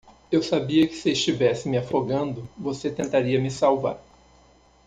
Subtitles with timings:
[0.31, 4.01] Eu sabia que se estivesse me afogando, você tentaria me salvar.